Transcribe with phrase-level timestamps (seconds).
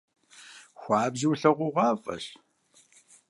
[0.79, 2.25] Хуабжьу улъэгъугъуафӏэщ.